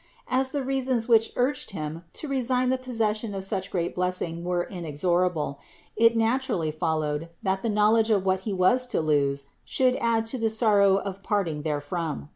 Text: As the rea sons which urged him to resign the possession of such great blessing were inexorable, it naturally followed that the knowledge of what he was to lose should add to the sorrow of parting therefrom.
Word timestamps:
As 0.29 0.49
the 0.49 0.63
rea 0.63 0.81
sons 0.81 1.07
which 1.07 1.31
urged 1.35 1.69
him 1.77 2.01
to 2.13 2.27
resign 2.27 2.69
the 2.69 2.79
possession 2.79 3.35
of 3.35 3.43
such 3.43 3.69
great 3.69 3.93
blessing 3.93 4.43
were 4.43 4.63
inexorable, 4.63 5.59
it 5.95 6.17
naturally 6.17 6.71
followed 6.71 7.29
that 7.43 7.61
the 7.61 7.69
knowledge 7.69 8.09
of 8.09 8.25
what 8.25 8.39
he 8.39 8.51
was 8.51 8.87
to 8.87 8.99
lose 8.99 9.45
should 9.63 9.95
add 10.01 10.25
to 10.25 10.39
the 10.39 10.49
sorrow 10.49 10.97
of 10.97 11.21
parting 11.21 11.61
therefrom. 11.61 12.29